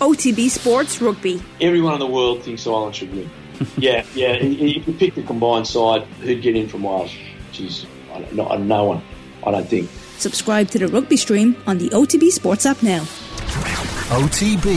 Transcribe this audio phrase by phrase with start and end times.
[0.00, 1.42] OTB Sports Rugby.
[1.60, 3.30] Everyone in the world thinks Ireland should win.
[3.76, 4.32] yeah, yeah.
[4.32, 7.14] If you pick the combined side, who'd get in from Wales?
[7.52, 7.86] Jeez,
[8.32, 9.02] no, no one.
[9.46, 9.90] I don't think.
[10.16, 13.00] Subscribe to the rugby stream on the OTB Sports app now.
[14.10, 14.76] OTB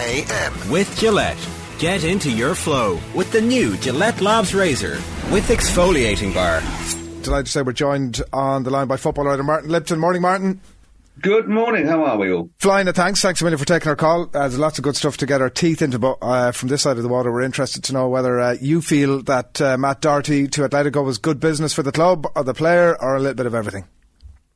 [0.00, 1.38] AM with Gillette.
[1.78, 4.94] Get into your flow with the new Gillette Labs Razor
[5.30, 6.62] with exfoliating bar.
[7.22, 9.98] Delighted to say we're joined on the line by football writer Martin Lipton.
[9.98, 10.60] Morning, Martin.
[11.20, 11.86] Good morning.
[11.86, 12.50] How are we all?
[12.58, 12.92] Flying.
[12.92, 13.20] Thanks.
[13.20, 14.24] Thanks a million for taking our call.
[14.24, 15.98] Uh, there's lots of good stuff to get our teeth into.
[15.98, 18.82] But uh, from this side of the water, we're interested to know whether uh, you
[18.82, 22.52] feel that uh, Matt Doherty to Atletico was good business for the club or the
[22.52, 23.84] player, or a little bit of everything.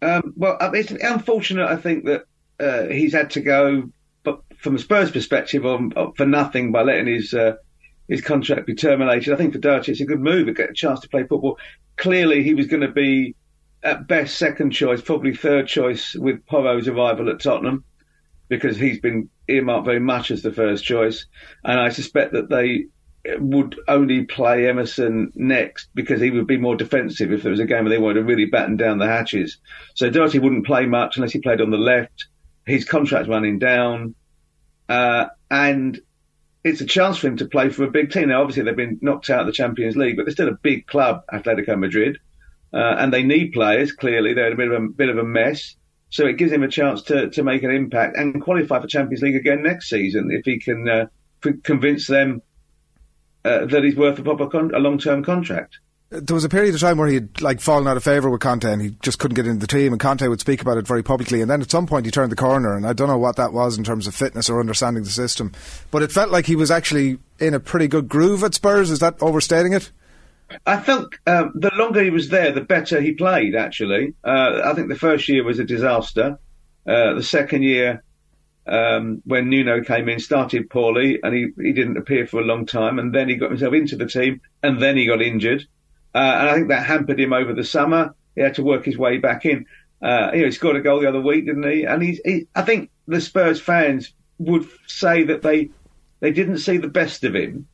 [0.03, 1.67] Um, well, uh, it's unfortunate.
[1.67, 2.25] I think that
[2.59, 3.91] uh, he's had to go,
[4.25, 7.35] but from a Spurs perspective, on, for nothing by letting his
[8.09, 9.33] his contract be terminated.
[9.33, 11.59] I think for Doherty, it's a good move to get a chance to play football.
[11.97, 13.37] Clearly, he was going to be
[13.83, 17.85] at best second choice, probably third choice with Porro's arrival at Tottenham,
[18.49, 21.27] because he's been earmarked very much as the first choice.
[21.65, 22.87] And I suspect that they
[23.39, 27.67] would only play Emerson next because he would be more defensive if there was a
[27.67, 29.59] game where they wanted to really batten down the hatches.
[29.95, 32.27] So Doherty wouldn't play much unless he played on the left.
[32.67, 34.15] His contract's running down.
[34.89, 36.01] Uh, and
[36.65, 38.29] it's a chance for him to play for a big team.
[38.29, 40.87] Now, obviously, they've been knocked out of the Champions League, but they're still a big
[40.87, 42.19] club, Atletico Madrid,
[42.73, 43.93] uh, and they need players.
[43.93, 45.77] Clearly, they're in a bit of a bit of a mess,
[46.11, 49.23] so it gives him a chance to to make an impact and qualify for Champions
[49.23, 51.07] League again next season if he can uh,
[51.63, 52.43] convince them
[53.45, 55.79] uh, that he's worth a proper con- a long term contract.
[56.11, 58.65] There was a period of time where he'd like fallen out of favour with Conte
[58.65, 61.03] and he just couldn't get into the team and Conte would speak about it very
[61.03, 63.37] publicly and then at some point he turned the corner and I don't know what
[63.37, 65.53] that was in terms of fitness or understanding the system
[65.91, 68.91] but it felt like he was actually in a pretty good groove at Spurs.
[68.91, 69.93] Is that overstating it
[70.67, 74.75] I felt um, the longer he was there the better he played actually uh, I
[74.75, 76.39] think the first year was a disaster
[76.87, 78.03] uh, the second year
[78.67, 82.67] um, when Nuno came in started poorly and he, he didn't appear for a long
[82.67, 85.67] time and then he got himself into the team and then he got injured
[86.15, 88.15] uh, and I think that hampered him over the summer.
[88.35, 89.67] He had to work his way back in.
[90.01, 91.85] Uh, you know, he scored a goal the other week, didn't he?
[91.85, 95.71] And he's, he, I think the Spurs fans would say that they
[96.21, 97.69] they didn't see the best of him,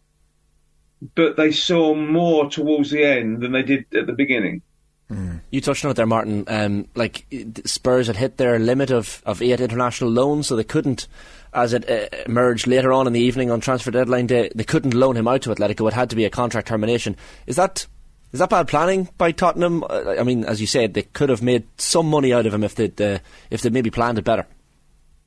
[1.15, 4.63] but they saw more towards the end than they did at the beginning.
[5.11, 5.41] Mm.
[5.51, 6.45] You touched on it there, Martin.
[6.49, 7.27] Um, like
[7.65, 11.07] Spurs had hit their limit of, of eight international loans, so they couldn't,
[11.53, 14.95] as it uh, emerged later on in the evening on transfer deadline day, they couldn't
[14.95, 15.87] loan him out to Atletico.
[15.89, 17.17] It had to be a contract termination.
[17.47, 17.87] Is that
[18.33, 19.85] is that bad planning by Tottenham?
[19.85, 22.65] Uh, I mean, as you said, they could have made some money out of him
[22.65, 23.19] if they'd uh,
[23.51, 24.47] if they maybe planned it better.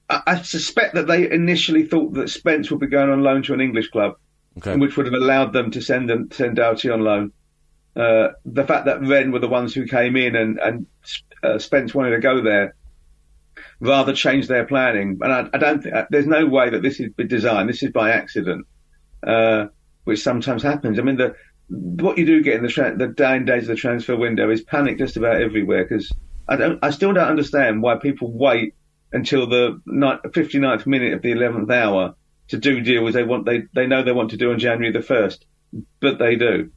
[0.09, 3.62] I suspect that they initially thought that Spence would be going on loan to an
[3.62, 4.18] English club,
[4.57, 4.75] okay.
[4.75, 7.31] which would have allowed them to send them send Doherty on loan.
[7.95, 10.85] Uh, the fact that Rennes were the ones who came in and, and
[11.44, 12.75] uh, Spence wanted to go there
[13.79, 15.17] rather changed their planning.
[15.22, 17.67] And I, I don't think there's no way that this is by design.
[17.67, 18.67] This is by accident,
[19.25, 19.67] uh,
[20.03, 21.00] which sometimes happens.
[21.00, 21.35] I mean, the
[21.69, 24.62] what you do get in the tra- the dying days of the transfer window is
[24.62, 26.12] panic just about everywhere because
[26.47, 28.73] I don't, I still don't understand why people wait
[29.12, 32.16] until the 59th minute of the 11th hour
[32.50, 35.00] to do deals they want they they know they want to do on January the
[35.00, 35.40] 1st,
[36.00, 36.72] but they do.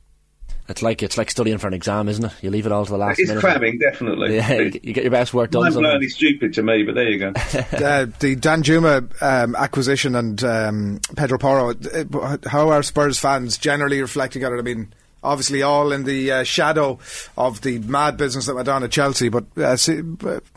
[0.69, 2.33] It's like it's like studying for an exam, isn't it?
[2.43, 3.41] You leave it all to the last it's minute.
[3.41, 4.37] Cramming, definitely.
[4.37, 5.67] Yeah, you get your best work done.
[5.67, 7.29] It's bloody stupid to me, but there you go.
[7.35, 11.71] uh, the Danjuma um, acquisition and um, Pedro Porro.
[11.71, 14.59] Uh, how are Spurs fans generally reflecting on it?
[14.59, 14.93] I mean,
[15.25, 17.01] obviously all in the uh, shadow
[17.37, 20.03] of the mad business that went on at Chelsea, but uh, see,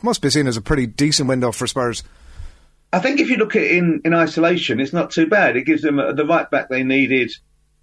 [0.02, 2.04] must be seen as a pretty decent window for Spurs.
[2.94, 5.56] I think if you look at it in, in isolation, it's not too bad.
[5.56, 7.32] It gives them the right back they needed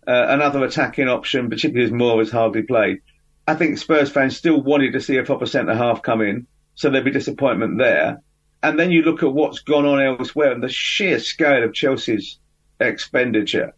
[0.07, 3.01] uh, another attacking option, particularly as Moore has hardly played.
[3.45, 6.89] I think Spurs fans still wanted to see a proper centre half come in, so
[6.89, 8.21] there'd be disappointment there.
[8.63, 12.39] And then you look at what's gone on elsewhere and the sheer scale of Chelsea's
[12.79, 13.73] expenditure.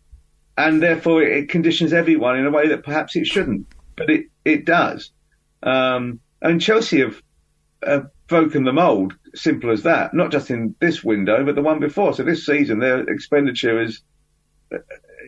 [0.55, 3.65] And therefore it conditions everyone in a way that perhaps it shouldn't,
[3.97, 5.09] but it, it does.
[5.63, 7.19] Um, and Chelsea have,
[7.83, 11.79] have broken the mould, simple as that, not just in this window, but the one
[11.79, 12.15] before.
[12.15, 14.01] So this season, their expenditure is,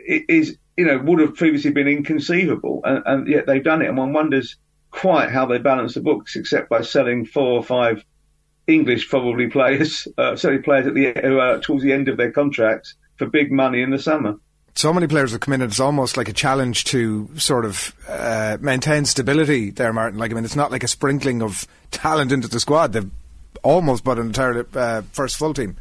[0.08, 3.90] is you know, would have previously been inconceivable, and, and, yet they've done it.
[3.90, 4.56] And one wonders
[4.90, 8.04] quite how they balance the books, except by selling four or five
[8.66, 13.28] English probably players, uh, certainly players at the towards the end of their contracts for
[13.28, 14.34] big money in the summer.
[14.78, 17.96] So many players have come in, and it's almost like a challenge to sort of
[18.10, 20.20] uh, maintain stability there, Martin.
[20.20, 22.92] Like, I mean, it's not like a sprinkling of talent into the squad.
[22.92, 23.10] They've
[23.64, 25.78] almost bought an entire uh, first full team.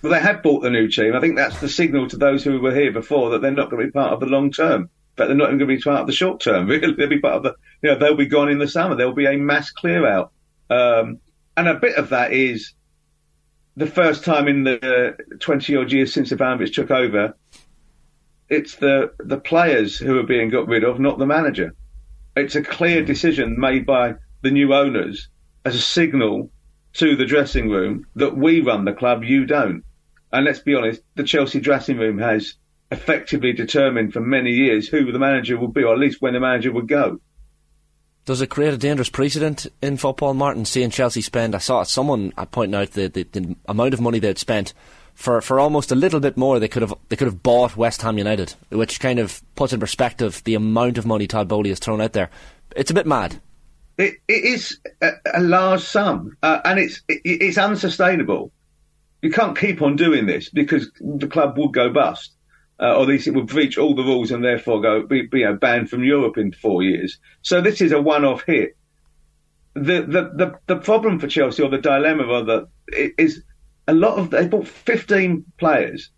[0.00, 1.14] Well, they have bought the new team.
[1.14, 3.82] I think that's the signal to those who were here before that they're not going
[3.82, 4.88] to be part of the long term.
[5.16, 6.66] But they're not even going to be part of the short term.
[6.68, 7.56] Really, they'll be part of the.
[7.82, 8.94] You know, they'll be gone in the summer.
[8.94, 10.32] There'll be a mass clear out,
[10.70, 11.18] um,
[11.58, 12.72] and a bit of that is
[13.76, 17.34] the first time in the 20 odd years since Abramovich took over,
[18.50, 21.74] it's the, the players who are being got rid of, not the manager.
[22.36, 23.06] It's a clear hmm.
[23.06, 25.28] decision made by the new owners
[25.64, 26.50] as a signal
[26.94, 29.84] to the dressing room that we run the club, you don't.
[30.32, 32.54] And let's be honest, the Chelsea dressing room has
[32.90, 36.40] effectively determined for many years who the manager would be, or at least when the
[36.40, 37.20] manager would go.
[38.24, 40.64] Does it create a dangerous precedent in football, Martin?
[40.64, 44.38] Seeing Chelsea spend, I saw someone pointing out the, the, the amount of money they'd
[44.38, 44.74] spent
[45.14, 46.58] for, for almost a little bit more.
[46.58, 49.80] They could have they could have bought West Ham United, which kind of puts in
[49.80, 52.30] perspective the amount of money Todd Boehly has thrown out there.
[52.76, 53.40] It's a bit mad.
[53.98, 58.52] It, it is a, a large sum, uh, and it's it, it's unsustainable.
[59.22, 62.32] You can't keep on doing this because the club would go bust
[62.80, 65.40] uh, or at least it would breach all the rules and therefore go be, be
[65.40, 67.18] you know, banned from Europe in four years.
[67.42, 68.76] So this is a one-off hit.
[69.74, 73.44] The the the, the problem for Chelsea or the dilemma rather is
[73.90, 76.10] a lot of they bought 15 players.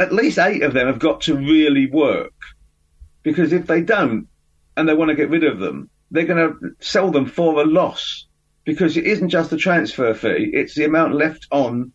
[0.00, 2.34] At least eight of them have got to really work
[3.22, 4.26] because if they don't
[4.76, 7.64] and they want to get rid of them, they're going to sell them for a
[7.64, 8.26] loss
[8.64, 11.92] because it isn't just the transfer fee; it's the amount left on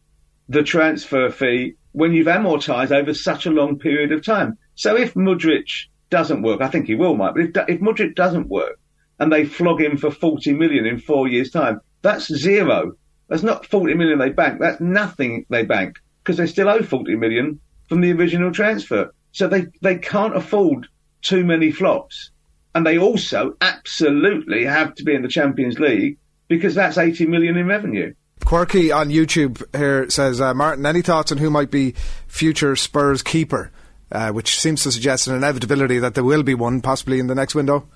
[0.48, 4.58] the transfer fee when you've amortised over such a long period of time.
[4.76, 5.68] So if Mudryk
[6.10, 8.80] doesn't work, I think he will, Mike, but if, if Mudryk doesn't work
[9.20, 12.94] and they flog him for 40 million in four years' time, that's zero.
[13.27, 14.60] That's not 40 million they bank.
[14.60, 19.13] That's nothing they bank because they still owe 40 million from the original transfer.
[19.31, 20.88] So they, they can't afford
[21.22, 22.31] too many flops.
[22.74, 26.18] And they also absolutely have to be in the Champions League
[26.48, 28.13] because that's 80 million in revenue.
[28.44, 31.95] Quirky on YouTube here says, uh, Martin, any thoughts on who might be
[32.27, 33.72] future Spurs keeper?
[34.12, 37.33] Uh, which seems to suggest an inevitability that there will be one, possibly in the
[37.33, 37.88] next window.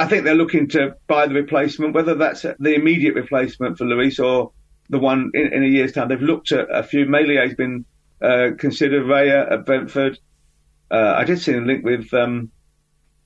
[0.00, 4.22] I think they're looking to buy the replacement, whether that's the immediate replacement for Lloris
[4.22, 4.52] or
[4.88, 6.08] the one in, in a year's time.
[6.08, 7.06] They've looked at a few.
[7.06, 7.84] Meslier been
[8.20, 10.18] uh, considered, Raya at Brentford.
[10.90, 12.50] Uh, I did see him linked with um,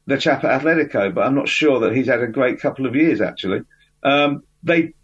[0.06, 2.94] the chap at Atletico, but I'm not sure that he's had a great couple of
[2.94, 3.62] years, actually.
[4.02, 4.94] Um, they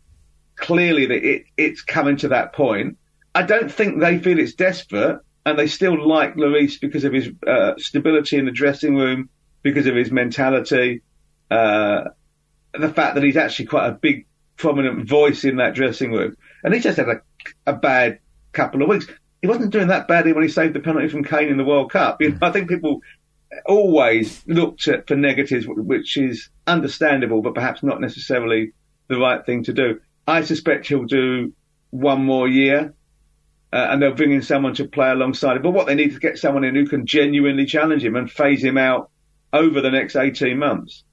[0.57, 2.99] clearly that it, it's coming to that point.
[3.35, 7.31] I don't think they feel it's desperate, and they still like Lloris because of his
[7.47, 9.29] uh, stability in the dressing room,
[9.63, 11.03] because of his mentality,
[11.53, 12.09] uh,
[12.73, 14.27] the fact that he's actually quite a big,
[14.57, 16.35] prominent voice in that dressing room.
[16.65, 17.21] And he just had a,
[17.67, 18.21] a bad
[18.53, 19.07] couple of weeks.
[19.43, 21.91] He wasn't doing that badly when he saved the penalty from Kane in the World
[21.91, 22.23] Cup.
[22.23, 23.01] You know, I think people
[23.67, 28.73] always looked at for negatives, which is understandable, but perhaps not necessarily
[29.09, 30.01] the right thing to do.
[30.27, 31.53] I suspect he'll do
[31.91, 32.95] one more year.
[33.75, 35.63] Uh, and they'll bring in someone to play alongside him.
[35.63, 38.31] But what they need is to get someone in who can genuinely challenge him and
[38.31, 39.11] phase him out
[39.51, 41.05] over the next 18 months.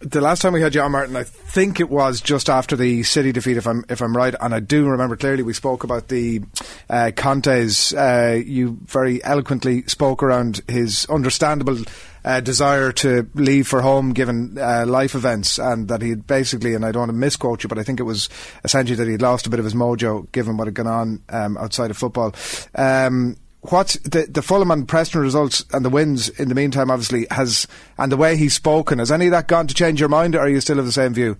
[0.00, 3.32] The last time we had John Martin, I think it was just after the City
[3.32, 6.40] defeat, if I'm if I'm right, and I do remember clearly we spoke about the
[6.88, 7.92] uh, Conte's.
[7.92, 11.76] Uh, you very eloquently spoke around his understandable
[12.24, 16.72] uh, desire to leave for home given uh, life events, and that he had basically,
[16.72, 18.30] and I don't want to misquote you, but I think it was
[18.64, 21.58] essentially that he'd lost a bit of his mojo given what had gone on um,
[21.58, 22.34] outside of football.
[22.74, 27.26] Um, what the the Fulham and Preston results and the wins in the meantime, obviously,
[27.30, 27.66] has
[27.98, 30.40] and the way he's spoken, has any of that gone to change your mind, or
[30.40, 31.36] are you still of the same view?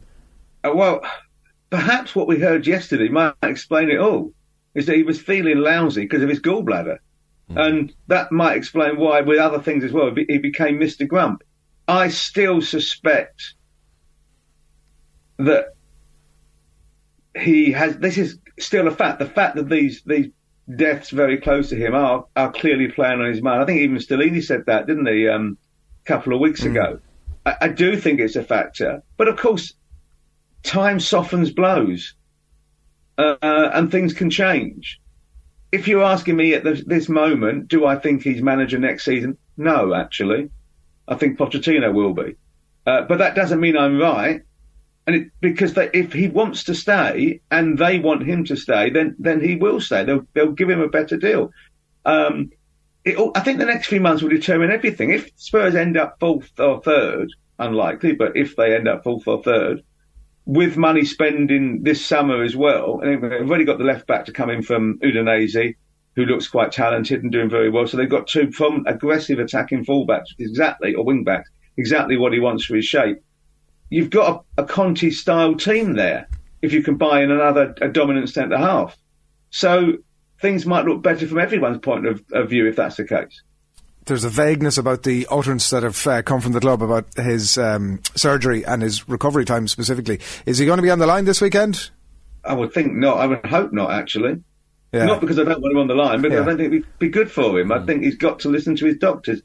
[0.62, 1.00] Uh, well,
[1.70, 4.32] perhaps what we heard yesterday might explain it all.
[4.74, 6.98] Is that he was feeling lousy because of his gallbladder.
[7.50, 7.66] Mm.
[7.66, 11.08] And that might explain why, with other things as well, he became Mr.
[11.08, 11.42] Grump.
[11.88, 13.54] I still suspect
[15.38, 15.74] that
[17.36, 17.98] he has.
[17.98, 19.18] This is still a fact.
[19.18, 20.30] The fact that these these
[20.74, 23.62] deaths very close to him are are clearly playing on his mind.
[23.62, 25.58] I think even Stellini said that, didn't he, um,
[26.04, 26.70] a couple of weeks mm.
[26.70, 27.00] ago?
[27.44, 29.74] I, I do think it's a factor, but of course,
[30.62, 32.14] time softens blows,
[33.18, 35.00] uh, and things can change
[35.72, 39.38] if you're asking me at this, this moment, do I think he's manager next season?
[39.56, 40.50] No, actually.
[41.06, 42.36] I think Pochettino will be.
[42.86, 44.42] Uh, but that doesn't mean I'm right.
[45.10, 48.90] And it, because they, if he wants to stay and they want him to stay,
[48.90, 50.04] then then he will stay.
[50.04, 51.50] They'll they'll give him a better deal.
[52.04, 52.52] Um,
[53.04, 55.10] it, I think the next few months will determine everything.
[55.10, 59.42] If Spurs end up fourth or third, unlikely, but if they end up fourth or
[59.42, 59.82] third,
[60.46, 64.32] with money spending this summer as well, and they've already got the left back to
[64.32, 65.74] come in from Udinese,
[66.14, 67.88] who looks quite talented and doing very well.
[67.88, 72.38] So they've got two from aggressive attacking fullbacks, exactly, or wing backs, exactly what he
[72.38, 73.18] wants for his shape.
[73.90, 76.28] You've got a, a Conte style team there
[76.62, 78.96] if you can buy in another a dominant centre half.
[79.50, 79.98] So
[80.40, 83.42] things might look better from everyone's point of, of view if that's the case
[84.06, 87.58] there's a vagueness about the utterance that have uh, come from the club about his
[87.58, 90.20] um, surgery and his recovery time specifically.
[90.46, 91.90] Is he going to be on the line this weekend?
[92.44, 93.18] I would think not.
[93.18, 94.42] I would hope not, actually.
[94.92, 95.04] Yeah.
[95.04, 96.40] Not because I don't want him on the line, but Yeah.
[96.40, 97.70] I don't think it'd be good for him.
[97.70, 99.42] I think he's got to listen to his doctors.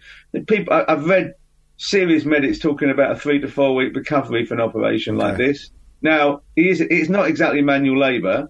[0.47, 1.35] People, I, I've read
[1.77, 5.72] serious medics talking about a three to four week recovery for an operation like this.
[6.01, 8.50] Now, he is, it's not exactly manual labour,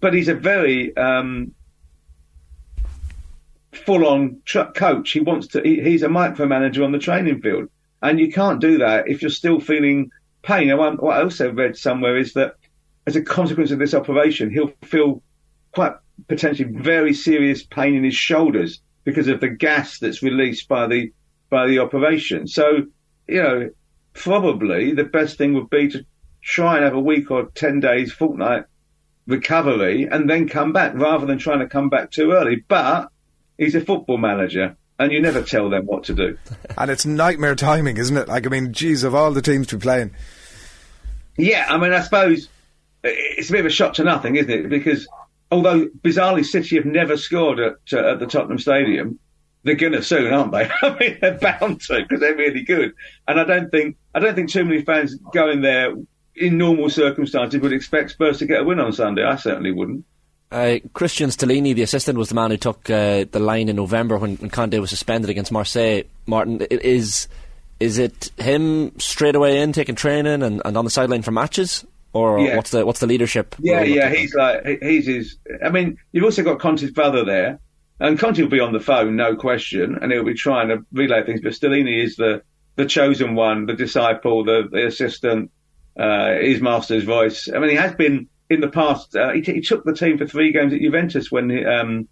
[0.00, 1.52] but he's a very um,
[3.72, 5.10] full on tr- coach.
[5.10, 7.68] He wants to, he, he's a micromanager on the training field.
[8.02, 10.10] And you can't do that if you're still feeling
[10.42, 10.70] pain.
[10.70, 12.54] And what I also read somewhere is that
[13.06, 15.22] as a consequence of this operation, he'll feel
[15.72, 15.92] quite
[16.28, 21.12] potentially very serious pain in his shoulders because of the gas that's released by the
[21.48, 22.46] by the operation.
[22.46, 22.86] So,
[23.26, 23.70] you know,
[24.12, 26.04] probably the best thing would be to
[26.42, 28.64] try and have a week or ten days, fortnight
[29.26, 32.64] recovery, and then come back rather than trying to come back too early.
[32.68, 33.08] But
[33.58, 36.38] he's a football manager, and you never tell them what to do.
[36.78, 38.28] And it's nightmare timing, isn't it?
[38.28, 40.14] Like, I mean, geez, of all the teams to be playing.
[41.38, 42.48] Yeah, I mean, I suppose
[43.02, 44.68] it's a bit of a shot to nothing, isn't it?
[44.68, 45.08] Because
[45.50, 49.18] although bizarrely City have never scored at, uh, at the Tottenham Stadium,
[49.62, 50.68] they're going to soon, aren't they?
[50.82, 52.92] I mean, they're bound to because they're really good.
[53.26, 55.92] And I don't think I don't think too many fans going there
[56.34, 59.24] in normal circumstances would expect Spurs to get a win on Sunday.
[59.24, 60.04] I certainly wouldn't.
[60.52, 64.16] Uh, Cristian Stellini, the assistant, was the man who took uh, the line in November
[64.16, 66.02] when, when Conte was suspended against Marseille.
[66.26, 67.26] Martin, is
[67.80, 71.84] is it him straight away in taking training and, and on the sideline for matches,
[72.12, 72.56] or Yeah.
[72.56, 73.56] what's the what's the leadership?
[73.58, 75.36] Yeah, yeah, he's like he's his.
[75.64, 77.58] I mean, you've also got Conte's brother there,
[77.98, 81.24] and Conte will be on the phone, no question, and he'll be trying to relay
[81.24, 81.40] things.
[81.40, 82.42] But Stellini is the
[82.76, 85.50] the chosen one, the disciple, the, the assistant,
[85.98, 87.48] uh, his master's voice.
[87.52, 89.16] I mean, he has been in the past.
[89.16, 92.06] Uh, he, t- he took the team for three games at Juventus when he, um,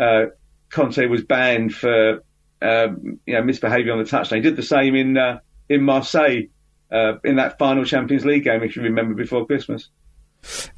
[0.00, 0.26] uh,
[0.70, 2.22] Conte was banned for
[2.62, 4.36] um, you know misbehaviour on the touchline.
[4.36, 6.48] He did the same in uh, in Marseille.
[6.88, 9.88] Uh, in that final Champions League game, if you remember, before Christmas.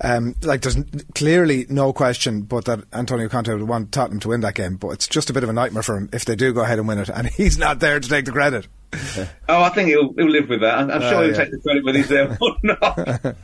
[0.00, 0.76] Um, like, there's
[1.14, 4.88] clearly no question but that Antonio Conte would want Tottenham to win that game, but
[4.90, 6.88] it's just a bit of a nightmare for him if they do go ahead and
[6.88, 8.66] win it, and he's not there to take the credit.
[9.50, 10.78] Oh, I think he'll he'll live with that.
[10.78, 11.36] I'm, I'm Oh, sure he'll yeah.
[11.36, 13.36] take the credit whether he's there or not.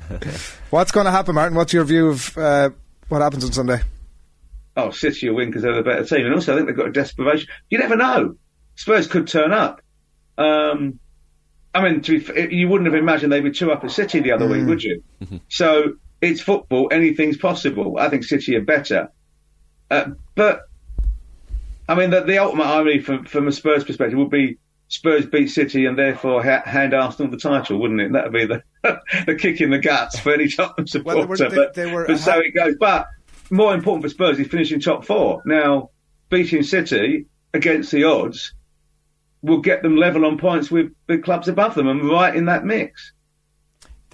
[0.70, 1.56] What's going to happen, Martin?
[1.56, 2.70] What's your view of uh,
[3.08, 3.80] what happens on Sunday?
[4.76, 6.88] oh, City will win because they're the better team, and also I think they've got
[6.88, 7.48] a desperation.
[7.70, 8.36] You never know.
[8.76, 9.80] Spurs could turn up.
[10.38, 10.98] Um,
[11.74, 14.32] I mean, to be, you wouldn't have imagined they'd be two up at City the
[14.32, 15.02] other week, would you?
[15.48, 15.94] So
[16.30, 16.88] it's football.
[16.92, 17.96] Anything's possible.
[17.98, 19.08] I think City are better,
[19.90, 20.62] uh, but
[21.88, 25.48] I mean, the, the ultimate irony from from a Spurs perspective would be Spurs beat
[25.48, 28.12] City and therefore ha- hand Arsenal the title, wouldn't it?
[28.12, 28.62] That would be the
[29.26, 31.48] the kick in the guts for any Tottenham Well, supporter.
[31.50, 32.74] they were- but they- they were- but so it goes.
[32.78, 33.06] But
[33.50, 35.42] more important for Spurs is finishing top four.
[35.44, 35.90] Now,
[36.30, 38.54] beating City against the odds
[39.42, 42.64] will get them level on points with the clubs above them and right in that
[42.64, 43.12] mix.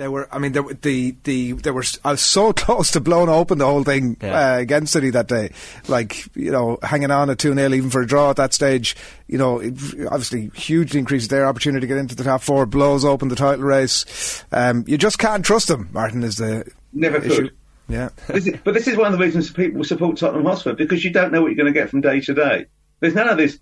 [0.00, 1.84] They were, I mean, they, were- the the they were.
[2.06, 4.54] I was so close to blowing open the whole thing Yeah.
[4.54, 5.52] uh, against City that day.
[5.88, 8.96] Like you know, hanging on at two 0 even for a draw at that stage.
[9.26, 9.74] You know, it
[10.06, 12.64] obviously hugely increases their opportunity to get into the top four.
[12.64, 14.42] Blows open the title race.
[14.52, 15.90] Um, you just can't trust them.
[15.92, 16.64] Martin is the
[16.94, 17.42] Never issue.
[17.42, 17.56] could.
[17.86, 18.08] Yeah.
[18.28, 21.10] This is, but this is one of the reasons people support Tottenham Hotspur because you
[21.12, 22.64] don't know what you're going to get from day to day.
[23.00, 23.58] There's none of this,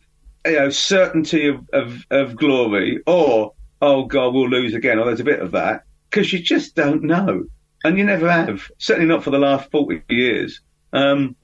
[0.46, 5.18] you know, certainty of, of, of glory or oh god we'll lose again or there's
[5.20, 7.44] a bit of that because you just don't know
[7.84, 8.70] and you never have.
[8.78, 10.60] Certainly not for the last 40 years.
[10.92, 11.36] Um,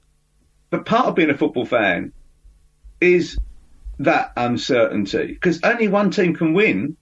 [0.69, 2.11] but part of being a football fan
[2.99, 3.37] is
[3.99, 6.97] that uncertainty because only one team can win.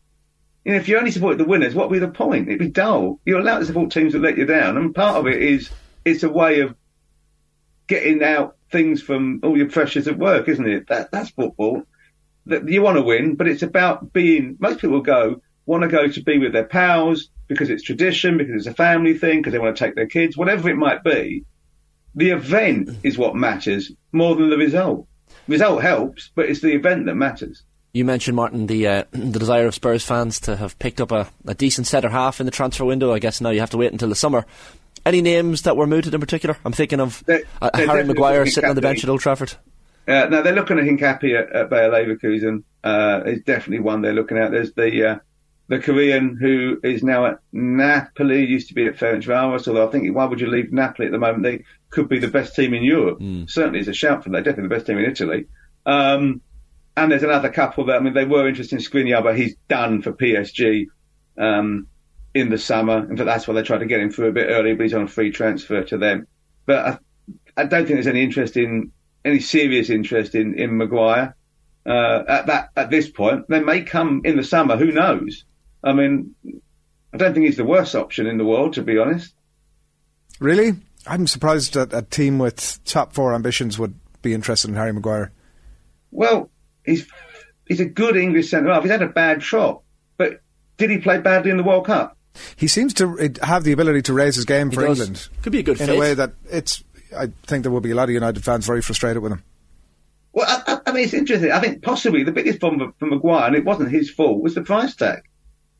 [0.63, 2.47] You know, if you only support the winners, what would be the point?
[2.47, 3.19] It'd be dull.
[3.25, 5.69] You're allowed to support teams that let you down, and part of it is
[6.05, 6.75] it's a way of
[7.87, 10.87] getting out things from all your pressures at work, isn't it?
[10.87, 11.83] That, that's football.
[12.45, 14.55] That you want to win, but it's about being.
[14.59, 18.55] Most people go want to go to be with their pals because it's tradition, because
[18.55, 21.45] it's a family thing, because they want to take their kids, whatever it might be.
[22.15, 25.07] The event is what matters more than the result.
[25.47, 27.63] Result helps, but it's the event that matters.
[27.91, 31.27] You mentioned Martin the uh, the desire of Spurs fans to have picked up a,
[31.47, 33.13] a decent centre half in the transfer window.
[33.13, 34.45] I guess now you have to wait until the summer.
[35.05, 36.57] Any names that were mooted in particular?
[36.63, 39.53] I'm thinking of They- uh, they're Harry Maguire sitting on the bench at Old Trafford.
[40.07, 42.63] Uh, no, they're looking at Hincapi at, at Bayer Leverkusen.
[42.83, 44.51] Uh, it's definitely one they're looking at.
[44.51, 45.19] There's the uh,
[45.73, 49.67] the Korean who is now at Napoli, used to be at Ferencvaros.
[49.67, 51.43] Although I think why would you leave Napoli at the moment?
[51.43, 53.19] They could be the best team in Europe.
[53.47, 54.33] Certainly, it's a shout for them.
[54.33, 55.45] They're definitely the best team in Italy.
[55.85, 56.41] Um,
[56.95, 60.03] and there's another couple that I mean they were interested in Skriniar, but he's done
[60.03, 60.85] for PSG
[61.39, 61.87] um,
[62.35, 62.99] in the summer.
[63.09, 64.93] In fact, that's why they tried to get him through a bit early, but he's
[64.93, 66.27] on a free transfer to them.
[66.67, 66.85] But
[67.57, 68.91] I, I don't think there's any interest in
[69.25, 71.35] any serious interest in in Maguire
[71.87, 73.47] uh, at that at this point.
[73.49, 74.77] They may come in the summer.
[74.77, 75.45] Who knows?
[75.83, 76.35] I mean,
[77.13, 79.33] I don't think he's the worst option in the world, to be honest.
[80.39, 80.73] Really?
[81.05, 85.31] I'm surprised that a team with top four ambitions would be interested in Harry Maguire.
[86.11, 86.49] Well,
[86.85, 87.05] he's
[87.67, 88.83] he's a good English centre half.
[88.83, 89.81] He's had a bad shot,
[90.17, 90.41] but
[90.77, 92.17] did he play badly in the World Cup?
[92.55, 94.99] He seems to have the ability to raise his game He for does.
[94.99, 95.27] England.
[95.43, 95.83] Could be a good fit.
[95.83, 95.97] in fit.
[95.97, 96.83] a way that it's.
[97.15, 99.43] I think there will be a lot of United fans very frustrated with him.
[100.31, 101.51] Well, I, I, I mean, it's interesting.
[101.51, 104.61] I think possibly the biggest problem for Maguire, and it wasn't his fault, was the
[104.61, 105.21] price tag.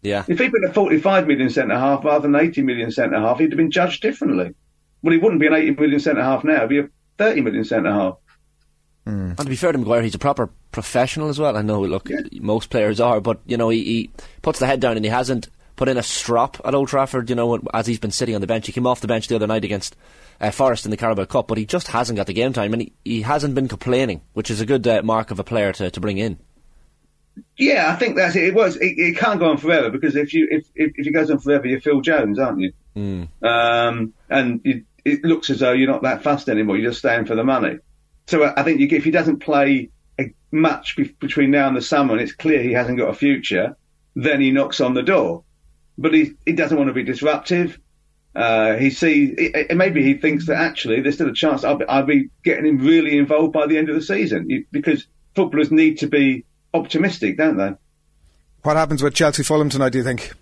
[0.04, 0.26] Yeah.
[0.28, 3.52] If he'd been a 45 million centre half rather than 80 million centre half, he'd
[3.52, 4.54] have been judged differently.
[5.02, 7.64] Well, he wouldn't be an 80 million centre half now; he'd be a 30 million
[7.64, 8.18] centre half.
[9.36, 11.58] And to be fair to Maguire, he's a proper professional as well.
[11.58, 14.96] I know, look, most players are, but you know, he, he puts the head down
[14.96, 17.30] and he hasn't put in a strop at Old Trafford.
[17.30, 19.36] You know, as he's been sitting on the bench, he came off the bench the
[19.36, 19.96] other night against
[20.40, 22.84] uh, Forest in the Carabao Cup, but he just hasn't got the game time, and
[22.84, 25.90] he, he hasn't been complaining, which is a good uh, mark of a player to,
[25.90, 26.38] to bring in.
[27.58, 28.44] Yeah, I think that's it.
[28.46, 28.76] It was.
[28.78, 31.40] It, it can't go on forever because if you if, if if it goes on
[31.40, 32.74] forever, you're Phil Jones, aren't you?
[33.42, 36.78] Um, and you, it looks as though you're not that fast anymore.
[36.78, 37.78] You're just staying for the money.
[38.28, 41.76] So I I think you, if he doesn't play a match be, between now and
[41.78, 43.78] the summer, and it's clear he hasn't got a future,
[44.16, 45.44] then he knocks on the door.
[45.98, 47.80] But he he doesn't want to be disruptive.
[48.36, 51.76] Uh, he sees it, it- maybe he thinks that actually there's still a chance I'll
[51.78, 55.72] be, I'll be getting him really involved by the end of the season because footballers
[55.72, 57.74] need to be optimistic, don't they?
[58.64, 59.90] What happens with Chelsea Fulham tonight?
[59.90, 60.34] Do you think?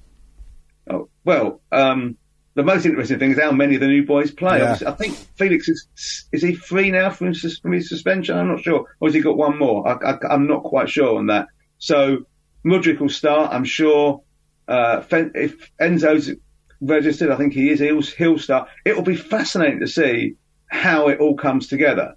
[0.90, 2.18] Oh, well, um,
[2.54, 4.60] the most interesting thing is how many of the new boys play.
[4.60, 4.78] Yeah.
[4.86, 5.88] I think Felix is
[6.32, 8.38] is he free now from his, from his suspension?
[8.38, 9.88] I'm not sure, or has he got one more?
[9.88, 11.48] I, I, I'm not quite sure on that.
[11.78, 12.20] So
[12.66, 14.22] Mudryk will start, I'm sure.
[14.68, 16.32] Uh, Fen- if Enzo's
[16.80, 17.80] registered, I think he is.
[17.80, 18.70] He'll, he'll start.
[18.86, 20.36] It will be fascinating to see
[20.68, 22.16] how it all comes together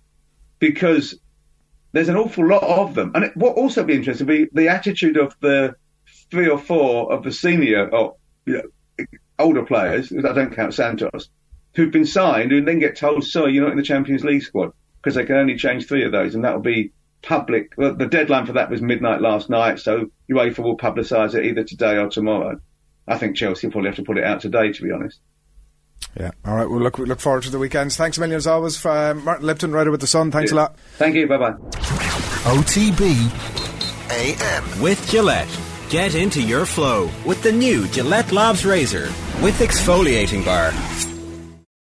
[0.59, 1.19] because
[1.95, 3.13] there's an awful lot of them.
[3.15, 5.77] And it, what also be interesting be the attitude of the
[6.29, 9.05] three or four of the senior or you know,
[9.39, 11.31] older players, I don't count Santos,
[11.77, 14.73] who've been signed and then get told, sorry, you're not in the Champions League squad
[14.97, 16.35] because they can only change three of those.
[16.35, 16.91] And that will be
[17.23, 17.75] public.
[17.77, 19.79] well, The deadline for that was midnight last night.
[19.79, 22.59] So UEFA will publicise it either today or tomorrow.
[23.07, 25.21] I think Chelsea will probably have to put it out today, to be honest.
[26.19, 26.31] Yeah.
[26.45, 26.69] All right.
[26.69, 27.97] We'll look we look forward to the weekends.
[27.97, 28.77] Thanks a million as always.
[28.77, 30.31] For, uh, Martin Lipton, writer with the Sun.
[30.31, 30.77] Thanks a lot.
[30.97, 31.27] Thank you.
[31.27, 31.53] Bye bye.
[32.45, 33.31] OTB
[34.11, 34.81] AM.
[34.83, 35.49] With Gillette.
[35.91, 39.07] Get into your flow with the new Gillette Labs Razor
[39.43, 40.73] with exfoliating bar.